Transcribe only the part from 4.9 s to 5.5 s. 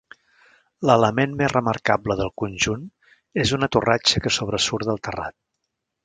del terrat.